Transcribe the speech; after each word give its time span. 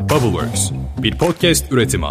Bubbleworks, 0.00 0.70
bir 0.98 1.18
podcast 1.18 1.72
üretimi. 1.72 2.06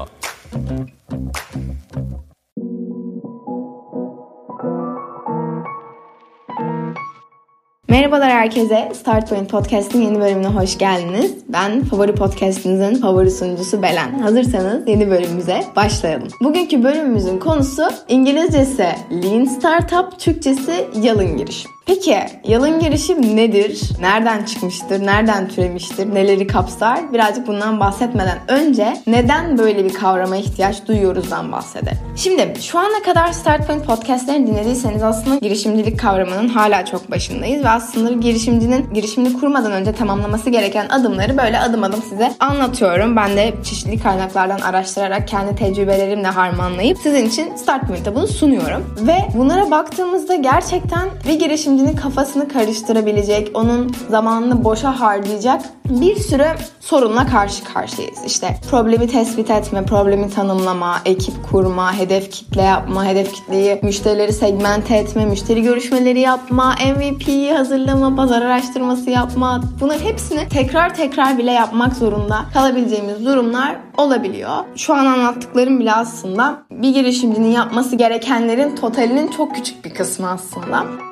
Merhabalar 7.90 8.32
herkese. 8.32 8.92
Start 8.96 9.30
Point 9.30 9.50
Podcast'in 9.50 10.02
yeni 10.02 10.20
bölümüne 10.20 10.48
hoş 10.48 10.78
geldiniz. 10.78 11.36
Ben 11.48 11.84
favori 11.84 12.16
podcast'inizin 12.16 13.02
favori 13.02 13.32
sunucusu 13.32 13.82
Belen. 13.82 14.20
Hazırsanız 14.20 14.88
yeni 14.88 15.10
bölümümüze 15.10 15.64
başlayalım. 15.76 16.28
Bugünkü 16.42 16.84
bölümümüzün 16.84 17.40
konusu 17.40 17.84
İngilizcesi 18.08 18.88
Lean 19.24 19.46
Startup, 19.46 20.20
Türkçesi 20.20 20.88
Yalın 21.02 21.38
Girişim. 21.38 21.72
Peki 21.90 22.18
yalın 22.44 22.80
girişim 22.80 23.36
nedir? 23.36 23.82
Nereden 24.02 24.44
çıkmıştır? 24.44 25.06
Nereden 25.06 25.48
türemiştir? 25.48 26.16
Neleri 26.16 26.48
kapsar? 26.48 27.14
Birazcık 27.14 27.48
bundan 27.48 27.80
bahsetmeden 27.80 28.38
önce 28.48 28.98
neden 29.08 29.58
böyle 29.58 29.86
bir 29.86 29.94
kavrama 29.94 30.36
ihtiyaç 30.36 30.88
duyuyoruzdan 30.88 31.52
bahsedelim. 31.52 31.98
Şimdi 32.16 32.54
şu 32.62 32.80
ana 32.80 33.04
kadar 33.06 33.32
Start 33.32 33.68
Point 33.68 33.86
podcastlerini 33.86 34.48
dinlediyseniz 34.48 35.04
aslında 35.04 35.36
girişimcilik 35.36 36.00
kavramının 36.00 36.48
hala 36.48 36.86
çok 36.86 37.12
başındayız 37.12 37.64
ve 37.64 37.70
aslında 37.70 38.12
girişimcinin 38.12 38.94
girişimini 38.94 39.40
kurmadan 39.40 39.72
önce 39.72 39.94
tamamlaması 39.94 40.50
gereken 40.50 40.90
adımları 40.90 41.38
böyle 41.38 41.60
adım 41.60 41.84
adım 41.84 42.02
size 42.10 42.32
anlatıyorum. 42.40 43.16
Ben 43.16 43.38
de 43.38 43.54
çeşitli 43.64 44.00
kaynaklardan 44.00 44.60
araştırarak 44.60 45.28
kendi 45.28 45.56
tecrübelerimle 45.56 46.28
harmanlayıp 46.28 46.98
sizin 47.04 47.26
için 47.26 47.56
Start 47.56 47.88
Point'te 47.88 48.16
bunu 48.16 48.28
sunuyorum. 48.28 48.96
Ve 49.02 49.18
bunlara 49.38 49.72
baktığımızda 49.72 50.36
gerçekten 50.36 51.10
bir 51.28 51.40
girişim 51.40 51.79
öğrencinin 51.80 51.96
kafasını 51.96 52.48
karıştırabilecek, 52.48 53.52
onun 53.54 53.92
zamanını 54.10 54.64
boşa 54.64 55.00
harcayacak 55.00 55.62
bir 55.90 56.16
sürü 56.16 56.48
sorunla 56.80 57.28
karşı 57.28 57.64
karşıyayız. 57.64 58.20
İşte 58.26 58.58
problemi 58.72 59.08
tespit 59.08 59.50
etme, 59.50 59.86
problemi 59.86 60.30
tanımlama, 60.30 61.02
ekip 61.06 61.34
kurma, 61.52 61.94
hedef 61.94 62.32
kitle 62.32 62.62
yapma, 62.62 63.06
hedef 63.06 63.34
kitleyi 63.34 63.80
müşterileri 63.84 64.34
segmente 64.34 64.96
etme, 64.96 65.26
müşteri 65.26 65.62
görüşmeleri 65.62 66.20
yapma, 66.20 66.76
MVP'yi 66.96 67.54
hazırlama, 67.54 68.16
pazar 68.16 68.42
araştırması 68.42 69.10
yapma. 69.10 69.62
Bunların 69.82 70.06
hepsini 70.06 70.50
tekrar 70.50 70.96
tekrar 70.96 71.38
bile 71.38 71.52
yapmak 71.52 71.96
zorunda 71.96 72.46
kalabileceğimiz 72.54 73.26
durumlar 73.26 73.76
olabiliyor. 73.98 74.56
Şu 74.76 74.94
an 74.94 75.06
anlattıklarım 75.06 75.80
bile 75.80 75.94
aslında 75.94 76.64
bir 76.72 76.94
girişimcinin 76.94 77.52
yapması 77.52 77.96
gerekenlerin 77.96 78.76
totalinin 78.76 79.28
çok 79.28 79.56
küçük 79.56 79.86
bir 79.86 79.94
kısmı 79.94 80.30
aslında. 80.30 81.09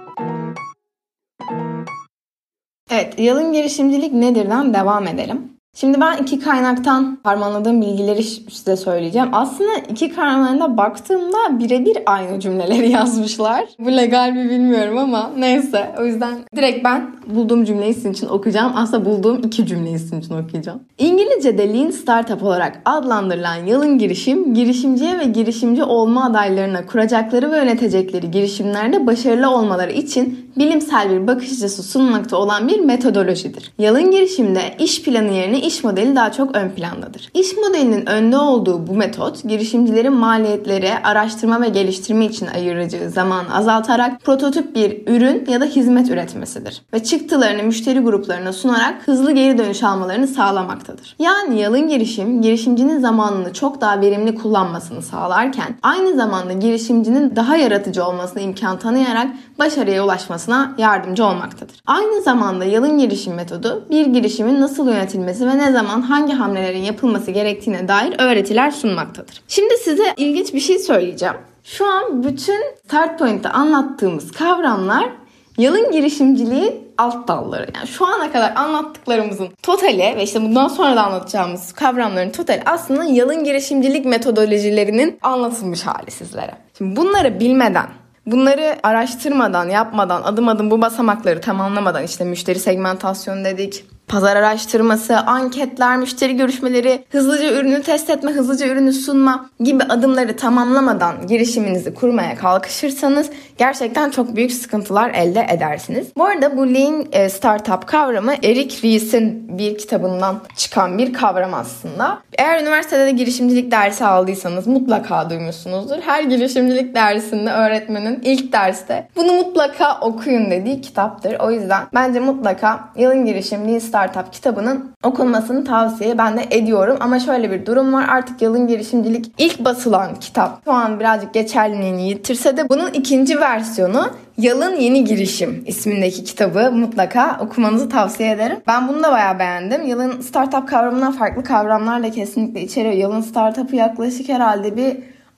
Evet, 3.18 3.28
yalın 3.28 3.54
girişimcilik 3.54 4.14
nedirden 4.14 4.74
devam 4.74 5.08
edelim. 5.08 5.57
Şimdi 5.80 6.02
ben 6.02 6.18
iki 6.18 6.40
kaynaktan 6.40 7.18
harmanladığım 7.24 7.82
bilgileri 7.82 8.24
size 8.24 8.76
söyleyeceğim. 8.76 9.30
Aslında 9.32 9.72
iki 9.90 10.16
kaynağına 10.16 10.78
baktığımda 10.78 11.60
birebir 11.60 11.98
aynı 12.06 12.40
cümleleri 12.40 12.90
yazmışlar. 12.92 13.66
Bu 13.80 13.92
legal 13.92 14.32
mi 14.32 14.50
bilmiyorum 14.50 14.98
ama 14.98 15.32
neyse. 15.38 15.96
O 16.00 16.06
yüzden 16.06 16.38
direkt 16.56 16.84
ben 16.84 17.12
bulduğum 17.36 17.66
cümleyi 17.66 17.94
sizin 17.94 18.12
için 18.12 18.28
okuyacağım. 18.28 18.72
Aslında 18.76 19.06
bulduğum 19.06 19.38
iki 19.44 19.66
cümleyi 19.66 20.00
sizin 20.00 20.20
için 20.20 20.34
okuyacağım. 20.34 20.80
İngilizce'de 20.98 21.74
Lean 21.74 21.92
Startup 21.92 22.44
olarak 22.44 22.82
adlandırılan 22.86 23.56
yalın 23.56 23.98
girişim, 23.98 24.54
girişimciye 24.54 25.20
ve 25.20 25.24
girişimci 25.24 25.84
olma 25.84 26.26
adaylarına 26.26 26.86
kuracakları 26.86 27.52
ve 27.52 27.58
yönetecekleri 27.58 28.32
girişimlerde 28.32 29.08
başarılı 29.08 29.50
olmaları 29.50 29.92
için 29.92 30.50
bilimsel 30.58 31.10
bir 31.10 31.28
bakış 31.28 31.52
açısı 31.52 31.84
sunmakta 31.84 32.38
olan 32.38 32.68
bir 32.68 32.80
metodolojidir. 32.80 33.72
Yalın 33.80 34.12
girişimde 34.12 34.62
iş 34.80 35.04
planı 35.04 35.34
yerine 35.34 35.67
iş 35.68 35.84
modeli 35.84 36.16
daha 36.16 36.32
çok 36.32 36.56
ön 36.56 36.70
plandadır. 36.70 37.30
İş 37.34 37.58
modelinin 37.58 38.10
önde 38.10 38.38
olduğu 38.38 38.88
bu 38.88 38.94
metot 38.94 39.44
girişimcilerin 39.44 40.14
maliyetleri 40.14 40.90
araştırma 41.04 41.62
ve 41.62 41.70
geliştirme 41.70 42.26
için 42.26 42.48
ayıracağı 42.48 43.10
zamanı 43.10 43.56
azaltarak 43.56 44.22
prototip 44.22 44.76
bir 44.76 45.08
ürün 45.08 45.46
ya 45.50 45.62
da 45.62 45.66
hizmet 45.66 46.10
üretmesidir. 46.10 46.82
Ve 46.94 47.04
çıktılarını 47.04 47.64
müşteri 47.64 48.00
gruplarına 48.00 48.54
sunarak 48.54 49.08
hızlı 49.08 49.32
geri 49.32 49.58
dönüş 49.58 49.84
almalarını 49.84 50.28
sağlamaktadır. 50.28 51.16
Yani 51.20 51.60
yalın 51.60 51.88
girişim 51.88 52.42
girişimcinin 52.42 53.00
zamanını 53.00 53.54
çok 53.54 53.82
daha 53.82 54.02
verimli 54.02 54.36
kullanmasını 54.36 55.02
sağlarken 55.02 55.78
aynı 55.84 56.16
zamanda 56.16 56.54
girişimcinin 56.54 57.36
daha 57.36 57.58
yaratıcı 57.58 58.06
olmasına 58.06 58.42
imkan 58.42 58.80
tanıyarak 58.80 59.28
başarıya 59.60 60.04
ulaşmasına 60.04 60.76
yardımcı 60.78 61.26
olmaktadır. 61.26 61.76
Aynı 61.86 62.22
zamanda 62.22 62.66
yalın 62.66 62.98
girişim 62.98 63.34
metodu 63.34 63.86
bir 63.90 64.06
girişimin 64.06 64.62
nasıl 64.62 64.88
yönetilmesi 64.88 65.48
ve 65.48 65.57
ne 65.58 65.72
zaman 65.72 66.02
hangi 66.02 66.34
hamlelerin 66.34 66.84
yapılması 66.84 67.32
gerektiğine 67.32 67.88
dair 67.88 68.16
öğretiler 68.20 68.72
sunmaktadır. 68.72 69.42
Şimdi 69.48 69.78
size 69.78 70.14
ilginç 70.18 70.54
bir 70.54 70.60
şey 70.60 70.80
söyleyeceğim. 70.80 71.36
Şu 71.64 71.86
an 71.86 72.24
bütün 72.24 72.64
Start 72.86 73.20
Point'te 73.20 73.50
anlattığımız 73.50 74.32
kavramlar 74.32 75.10
yalın 75.58 75.92
girişimciliğin 75.92 76.88
alt 76.98 77.28
dalları. 77.28 77.68
Yani 77.76 77.88
şu 77.88 78.06
ana 78.06 78.32
kadar 78.32 78.56
anlattıklarımızın 78.56 79.48
totali 79.64 80.14
ve 80.18 80.24
işte 80.24 80.42
bundan 80.42 80.68
sonra 80.68 80.96
da 80.96 81.04
anlatacağımız 81.04 81.74
kavramların 81.74 82.30
totali 82.30 82.62
aslında 82.66 83.04
yalın 83.04 83.44
girişimcilik 83.44 84.06
metodolojilerinin 84.06 85.20
anlatılmış 85.22 85.84
hali 85.84 86.12
sizlere. 86.12 86.56
Şimdi 86.78 86.96
bunları 86.96 87.40
bilmeden 87.40 87.88
Bunları 88.28 88.76
araştırmadan, 88.84 89.70
yapmadan, 89.70 90.22
adım 90.22 90.48
adım 90.48 90.72
bu 90.72 90.82
basamakları 90.82 91.42
tamamlamadan 91.42 92.04
işte 92.04 92.26
müşteri 92.26 92.60
segmentasyonu 92.60 93.46
dedik, 93.46 93.86
pazar 94.08 94.36
araştırması, 94.36 95.18
anketler, 95.18 95.98
müşteri 95.98 96.38
görüşmeleri, 96.38 97.04
hızlıca 97.10 97.54
ürünü 97.54 97.84
test 97.84 98.10
etme, 98.10 98.32
hızlıca 98.32 98.68
ürünü 98.68 98.94
sunma 98.94 99.50
gibi 99.60 99.84
adımları 99.84 100.36
tamamlamadan 100.36 101.28
girişiminizi 101.28 101.94
kurmaya 101.94 102.36
kalkışırsanız 102.36 103.30
gerçekten 103.58 104.10
çok 104.10 104.36
büyük 104.36 104.52
sıkıntılar 104.52 105.10
elde 105.10 105.48
edersiniz. 105.50 106.08
Bu 106.18 106.26
arada 106.26 106.58
bu 106.58 106.74
Lean 106.74 107.06
e, 107.12 107.30
Startup 107.30 107.88
kavramı 107.88 108.34
Eric 108.44 108.82
Ries'in 108.84 109.58
bir 109.58 109.78
kitabından 109.78 110.40
çıkan 110.56 110.98
bir 110.98 111.14
kavram 111.14 111.54
aslında. 111.54 112.20
Eğer 112.38 112.62
üniversitede 112.62 113.06
de 113.06 113.12
girişimcilik 113.12 113.72
dersi 113.72 114.06
aldıysanız 114.06 114.68
mutlaka 114.68 115.30
duymuşsunuzdur. 115.30 115.98
Her 116.02 116.24
girişimcilik 116.24 116.96
dersinde 116.96 117.52
öğretmenin 117.52 118.22
ilk 118.24 118.54
derste 118.54 119.08
bunu 119.16 119.34
mutlaka 119.34 120.00
okuyun 120.00 120.52
dediği 120.52 120.82
kitaptır. 120.82 121.40
O 121.40 121.52
yüzden 121.52 121.84
bence 121.94 122.20
mutlaka 122.20 122.90
yılın 122.96 123.26
girişim 123.26 123.68
Lean 123.68 123.80
Startup 123.80 123.97
Startup 123.98 124.34
kitabının 124.34 124.92
okunmasını 125.04 125.66
tavsiye 125.66 126.18
ben 126.18 126.38
de 126.38 126.46
ediyorum. 126.52 126.98
Ama 127.00 127.20
şöyle 127.20 127.52
bir 127.52 127.66
durum 127.66 127.94
var. 127.94 128.06
Artık 128.10 128.42
yalın 128.42 128.68
girişimcilik 128.68 129.32
ilk 129.38 129.60
basılan 129.60 130.16
kitap 130.16 130.62
şu 130.66 130.72
an 130.72 131.00
birazcık 131.00 131.34
geçerliliğini 131.34 132.10
yitirse 132.10 132.58
de 132.58 132.70
bunun 132.70 132.90
ikinci 132.90 133.40
versiyonu 133.40 134.10
Yalın 134.38 134.76
Yeni 134.76 135.04
Girişim 135.04 135.64
ismindeki 135.68 136.24
kitabı 136.24 136.72
mutlaka 136.72 137.38
okumanızı 137.42 137.90
tavsiye 137.90 138.32
ederim. 138.32 138.58
Ben 138.68 138.88
bunu 138.88 139.04
da 139.04 139.12
bayağı 139.12 139.40
beğendim. 139.40 139.88
Yalın 139.88 140.22
startup 140.22 140.70
kavramından 140.70 141.12
farklı 141.12 141.44
kavramlar 141.44 142.04
da 142.04 142.12
kesinlikle 142.12 142.62
içeriyor. 142.62 142.96
Yalın 142.96 143.22
startup'ı 143.22 143.76
yaklaşık 143.76 144.30
herhalde 144.30 144.78
bir 144.78 144.98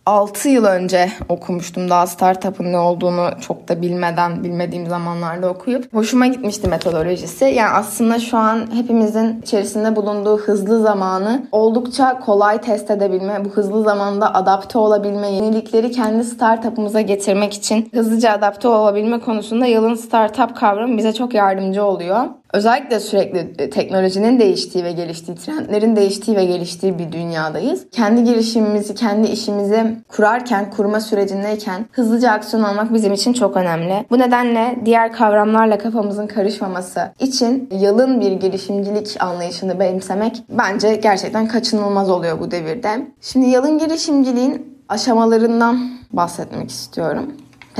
6 0.09 0.50
yıl 0.50 0.66
önce 0.66 1.12
okumuştum 1.30 1.90
daha 1.90 2.08
startup'ın 2.08 2.74
ne 2.74 2.78
olduğunu 2.78 3.30
çok 3.42 3.68
da 3.68 3.81
bilmeden 3.81 4.44
bilmediğim 4.44 4.88
zamanlarda 4.88 5.50
okuyup 5.50 5.94
hoşuma 5.94 6.28
gitmişti 6.28 6.68
metodolojisi. 6.68 7.46
Yani 7.46 7.70
aslında 7.70 8.19
şu 8.19 8.38
an 8.38 8.68
hepimizin 8.74 9.42
içerisinde 9.42 9.96
bulunduğu 9.96 10.38
hızlı 10.38 10.81
zamanı 10.81 11.48
oldukça 11.52 12.19
kolay 12.19 12.62
test 12.62 12.92
edebilme, 12.92 13.46
bu 13.46 13.50
hızlı 13.50 13.84
zamanda 13.84 14.34
adapte 14.36 14.78
olabilme, 14.78 15.31
yenilikleri 15.31 15.92
kendi 15.92 16.24
startup'ımıza 16.24 17.02
getirmek 17.02 17.53
için 17.53 17.90
hızlıca 17.94 18.31
adapte 18.31 18.68
olabilme 18.68 19.19
konusunda 19.19 19.66
yılın 19.66 19.96
startup 19.96 20.56
kavramı 20.56 20.98
bize 20.98 21.14
çok 21.14 21.34
yardımcı 21.34 21.84
oluyor. 21.86 22.25
Özellikle 22.54 23.00
sürekli 23.00 23.64
e, 23.64 23.70
teknolojinin 23.70 24.40
değiştiği 24.40 24.84
ve 24.84 24.92
geliştiği, 24.92 25.38
trendlerin 25.38 25.96
değiştiği 25.96 26.38
ve 26.38 26.46
geliştiği 26.46 27.00
bir 27.00 27.12
dünyadayız. 27.12 27.86
Kendi 27.92 28.24
girişimimizi, 28.24 28.96
kendi 28.96 29.28
işimizi 29.28 29.98
kurarken, 30.07 30.69
kurma 30.72 31.00
sürecindeyken 31.00 31.86
hızlıca 31.92 32.31
aksiyon 32.31 32.63
almak 32.63 32.94
bizim 32.94 33.13
için 33.13 33.34
çok 33.34 33.57
önemli. 33.57 34.06
Bu 34.10 34.19
nedenle 34.19 34.80
diğer 34.86 35.12
kavramlarla 35.12 35.78
kafamızın 35.78 36.28
karışmaması 36.28 37.12
için 37.19 37.69
yalın 37.72 38.22
bir 38.22 38.31
girişimcilik 38.31 39.18
anlayışını 39.19 39.80
benimsemek 39.80 40.44
bence 40.50 40.96
gerçekten 40.96 41.48
kaçınılmaz 41.48 42.10
oluyor 42.10 42.40
bu 42.40 42.51
devirde. 42.51 43.07
Şimdi 43.22 43.50
yalın 43.50 43.78
girişimciliğin 43.78 44.80
aşamalarından 44.90 45.90
bahsetmek 46.13 46.69
istiyorum 46.69 47.34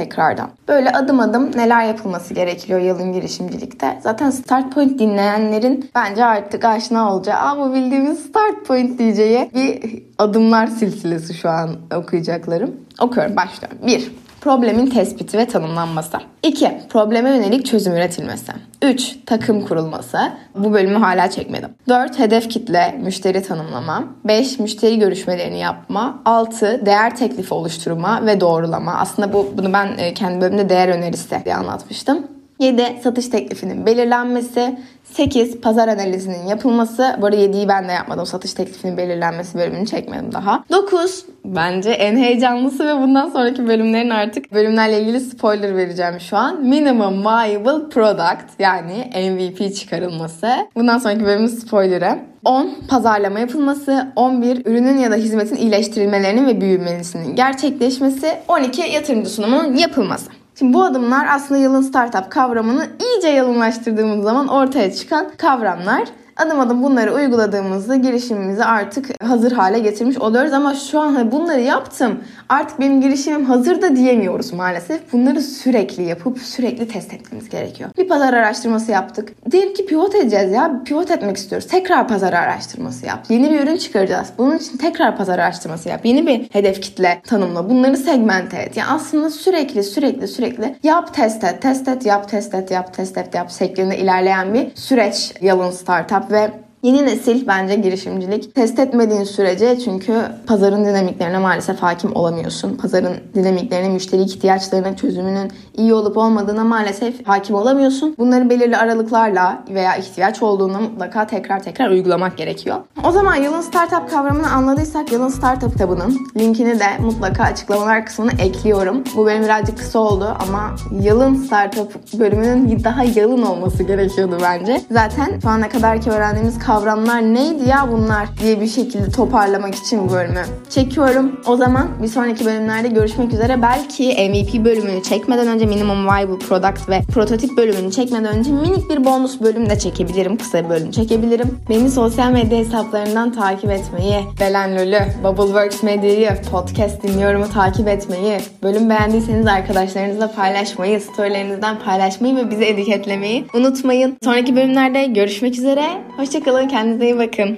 tekrardan. 0.04 0.50
Böyle 0.68 0.92
adım 0.92 1.19
adım 1.19 1.51
neler 1.57 1.86
yapılması 1.86 2.34
gerekiyor 2.34 2.80
yalın 2.80 3.13
girişimcilikte. 3.13 4.00
Zaten 4.04 4.30
Start 4.30 4.74
Point 4.74 5.00
dinleyenlerin 5.00 5.90
bence 5.96 6.25
artık 6.25 6.66
aşina 6.66 7.13
olacağı 7.13 7.38
Aa, 7.40 7.57
bu 7.57 7.74
bildiğimiz 7.74 8.19
Start 8.19 8.66
Point 8.68 9.00
diyeceği 9.00 9.51
bir 9.56 10.04
adımlar 10.18 10.68
silsilesi 10.68 11.34
şu 11.34 11.50
an 11.50 11.69
okuyacaklarım. 11.96 12.75
Okuyorum 13.01 13.36
başlıyorum. 13.36 13.78
1. 13.88 14.12
Problemin 14.41 14.86
tespiti 14.86 15.38
ve 15.38 15.45
tanımlanması. 15.45 16.18
2. 16.44 16.71
Probleme 16.89 17.30
yönelik 17.30 17.65
çözüm 17.65 17.94
üretilmesi. 17.94 18.51
3. 18.81 19.18
Takım 19.25 19.65
kurulması. 19.65 20.18
Bu 20.56 20.74
bölümü 20.74 20.97
hala 20.97 21.30
çekmedim. 21.30 21.69
4. 21.89 22.19
Hedef 22.19 22.50
kitle, 22.50 23.00
müşteri 23.03 23.44
tanımlama. 23.44 24.03
5. 24.25 24.59
Müşteri 24.59 25.00
görüşmelerini 25.00 25.59
yapma. 25.59 26.21
6. 26.25 26.86
Değer 26.86 27.15
teklifi 27.15 27.53
oluşturma 27.53 28.25
ve 28.25 28.41
doğrulama. 28.41 28.94
Aslında 28.94 29.33
bu 29.33 29.53
bunu 29.57 29.74
ben 29.74 29.97
e, 29.97 30.13
kendi 30.13 30.42
bölümümde 30.42 30.69
değer 30.69 30.88
önerisi 30.88 31.45
diye 31.45 31.56
anlatmıştım. 31.56 32.38
7. 32.59 33.00
Satış 33.03 33.27
teklifinin 33.27 33.85
belirlenmesi. 33.85 34.77
8. 35.03 35.61
Pazar 35.61 35.88
analizinin 35.88 36.47
yapılması. 36.47 37.15
Bu 37.21 37.25
arada 37.25 37.38
7'yi 37.38 37.67
ben 37.67 37.88
de 37.88 37.91
yapmadım. 37.91 38.25
Satış 38.25 38.53
teklifinin 38.53 38.97
belirlenmesi 38.97 39.57
bölümünü 39.57 39.85
çekmedim 39.85 40.31
daha. 40.31 40.63
9. 40.71 41.25
Bence 41.45 41.89
en 41.89 42.17
heyecanlısı 42.17 42.88
ve 42.88 43.01
bundan 43.01 43.29
sonraki 43.29 43.67
bölümlerin 43.67 44.09
artık 44.09 44.53
bölümlerle 44.53 45.01
ilgili 45.01 45.19
spoiler 45.19 45.77
vereceğim 45.77 46.19
şu 46.19 46.38
an. 46.38 46.61
Minimum 46.61 47.25
Viable 47.25 47.89
Product 47.89 48.59
yani 48.59 49.11
MVP 49.31 49.75
çıkarılması. 49.75 50.47
Bundan 50.75 50.97
sonraki 50.97 51.25
bölümün 51.25 51.47
spoilerı. 51.47 52.19
10. 52.45 52.75
Pazarlama 52.89 53.39
yapılması. 53.39 54.07
11. 54.15 54.65
Ürünün 54.65 54.97
ya 54.97 55.11
da 55.11 55.15
hizmetin 55.15 55.56
iyileştirilmelerinin 55.56 56.47
ve 56.47 56.61
büyümesinin 56.61 57.35
gerçekleşmesi. 57.35 58.38
12. 58.47 58.81
Yatırımcı 58.81 59.29
sunumunun 59.29 59.75
yapılması. 59.75 60.38
Şimdi 60.59 60.73
bu 60.73 60.83
adımlar 60.83 61.27
aslında 61.31 61.61
yılın 61.61 61.81
startup 61.81 62.31
kavramını 62.31 62.88
iyice 63.00 63.27
yalınlaştırdığımız 63.27 64.23
zaman 64.23 64.47
ortaya 64.47 64.94
çıkan 64.94 65.31
kavramlar 65.38 66.07
adım 66.39 66.59
adım 66.59 66.83
bunları 66.83 67.13
uyguladığımızda 67.13 67.95
girişimimizi 67.95 68.63
artık 68.65 69.24
hazır 69.24 69.51
hale 69.51 69.80
getirmiş 69.80 70.18
oluyoruz. 70.18 70.53
Ama 70.53 70.75
şu 70.75 71.00
an 71.00 71.31
bunları 71.31 71.62
yaptım 71.62 72.19
artık 72.50 72.80
benim 72.80 73.01
girişimim 73.01 73.45
hazır 73.45 73.81
da 73.81 73.95
diyemiyoruz 73.95 74.53
maalesef. 74.53 75.13
Bunları 75.13 75.41
sürekli 75.41 76.03
yapıp 76.03 76.39
sürekli 76.39 76.88
test 76.88 77.13
etmemiz 77.13 77.50
gerekiyor. 77.50 77.89
Bir 77.97 78.07
pazar 78.07 78.33
araştırması 78.33 78.91
yaptık. 78.91 79.51
Diyelim 79.51 79.74
ki 79.74 79.86
pivot 79.86 80.15
edeceğiz 80.15 80.51
ya. 80.51 80.81
Pivot 80.86 81.12
etmek 81.12 81.38
istiyoruz. 81.38 81.68
Tekrar 81.68 82.07
pazar 82.07 82.33
araştırması 82.33 83.06
yap. 83.06 83.19
Yeni 83.30 83.50
bir 83.50 83.59
ürün 83.59 83.77
çıkaracağız. 83.77 84.27
Bunun 84.38 84.57
için 84.57 84.77
tekrar 84.77 85.18
pazar 85.18 85.39
araştırması 85.39 85.89
yap. 85.89 86.01
Yeni 86.03 86.27
bir 86.27 86.50
hedef 86.51 86.81
kitle 86.81 87.21
tanımla. 87.27 87.69
Bunları 87.69 87.97
segmente 87.97 88.57
et. 88.57 88.77
Yani 88.77 88.89
aslında 88.92 89.30
sürekli 89.30 89.83
sürekli 89.83 90.27
sürekli 90.27 90.75
yap 90.83 91.13
test 91.13 91.44
et, 91.44 91.62
test 91.62 91.88
et, 91.88 92.06
yap 92.06 92.30
test 92.30 92.53
et, 92.53 92.71
yap 92.71 92.94
test 92.94 93.18
et, 93.18 93.35
yap 93.35 93.51
şeklinde 93.51 93.97
ilerleyen 93.97 94.53
bir 94.53 94.71
süreç 94.75 95.33
yalın 95.42 95.71
startup 95.71 96.29
ve 96.31 96.69
Yeni 96.84 97.06
nesil 97.06 97.48
bence 97.48 97.76
girişimcilik 97.76 98.56
test 98.56 98.80
etmediğin 98.80 99.24
sürece 99.24 99.80
çünkü 99.80 100.22
pazarın 100.48 100.86
dinamiklerine 100.86 101.38
maalesef 101.38 101.80
hakim 101.80 102.16
olamıyorsun. 102.16 102.76
Pazarın 102.76 103.14
dinamiklerine, 103.36 103.90
müşteri 103.90 104.22
ihtiyaçlarına, 104.22 104.96
çözümünün 104.96 105.52
iyi 105.78 105.94
olup 105.94 106.18
olmadığına 106.18 106.64
maalesef 106.64 107.28
hakim 107.28 107.56
olamıyorsun. 107.56 108.16
Bunları 108.18 108.50
belirli 108.50 108.78
aralıklarla 108.78 109.64
veya 109.70 109.96
ihtiyaç 109.96 110.44
olduğunda 110.44 110.80
mutlaka 110.80 111.28
tekrar 111.28 111.64
tekrar 111.64 111.90
uygulamak 111.90 112.38
gerekiyor. 112.38 112.78
O 113.04 113.12
zaman 113.12 113.36
yılın 113.36 113.62
startup 113.62 114.10
kavramını 114.10 114.52
anladıysak 114.52 115.12
yılın 115.12 115.30
startup 115.30 115.72
kitabının 115.72 116.18
linkini 116.38 116.80
de 116.80 116.88
mutlaka 117.00 117.44
açıklamalar 117.44 118.06
kısmına 118.06 118.31
ekliyorum. 118.31 119.04
Bu 119.16 119.28
benim 119.28 119.44
birazcık 119.44 119.78
kısa 119.78 120.00
oldu 120.00 120.38
ama 120.48 120.76
yılın 121.02 121.36
startup 121.36 122.20
bölümünün 122.20 122.84
daha 122.84 123.04
yalın 123.04 123.42
olması 123.42 123.84
gerekiyordu 123.84 124.38
bence. 124.42 124.81
Zaten 124.92 125.40
şu 125.42 125.50
ana 125.50 125.70
kadarki 125.70 126.10
öğrendiğimiz 126.12 126.60
kavramlar 126.69 127.21
neydi 127.21 127.69
ya 127.69 127.88
bunlar 127.92 128.27
diye 128.42 128.62
bir 128.62 128.68
şekilde 128.68 129.10
toparlamak 129.12 129.75
için 129.75 130.07
bu 130.07 130.13
bölümü 130.13 130.44
çekiyorum. 130.69 131.42
O 131.48 131.57
zaman 131.57 131.88
bir 132.01 132.07
sonraki 132.07 132.45
bölümlerde 132.45 132.88
görüşmek 132.88 133.33
üzere. 133.33 133.62
Belki 133.62 134.04
MVP 134.04 134.66
bölümünü 134.66 135.04
çekmeden 135.04 135.48
önce 135.48 135.66
Minimum 135.66 136.06
Viable 136.06 136.39
Product 136.48 136.89
ve 136.89 137.01
prototip 137.13 137.57
bölümünü 137.57 137.92
çekmeden 137.92 138.38
önce 138.38 138.51
minik 138.51 138.89
bir 138.89 139.06
bonus 139.06 139.42
bölüm 139.42 139.69
de 139.69 139.80
çekebilirim. 139.80 140.38
Kısa 140.38 140.66
bir 140.66 140.69
bölüm 140.69 140.92
çekebilirim. 140.92 141.60
Beni 141.69 141.89
sosyal 141.89 142.31
medya 142.31 142.57
hesaplarından 142.57 143.31
takip 143.31 143.71
etmeyi, 143.71 144.19
Belen 144.39 144.75
Lölü, 144.75 145.00
Bubbleworks 145.24 145.83
Medya'yı, 145.83 146.30
podcast 146.51 147.04
dinliyorumu 147.04 147.50
takip 147.50 147.88
etmeyi, 147.88 148.39
bölüm 148.63 148.89
beğendiyseniz 148.89 149.48
arkadaşlarınızla 149.48 150.31
paylaşmayı, 150.31 151.01
storylerinizden 151.01 151.80
paylaşmayı 151.80 152.36
ve 152.36 152.51
bizi 152.51 152.63
etiketlemeyi 152.63 153.45
unutmayın. 153.54 154.18
Sonraki 154.24 154.56
bölümlerde 154.56 155.06
görüşmek 155.06 155.57
üzere. 155.57 155.83
Hoşçakalın 156.18 156.58
kalın. 156.59 156.67
Kendinize 156.67 157.06
iyi 157.06 157.17
bakın. 157.17 157.57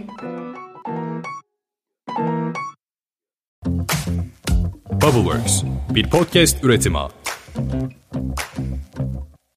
Bubbleworks 4.91 5.63
bir 5.89 6.09
podcast 6.09 6.63
üretimi. 6.63 6.97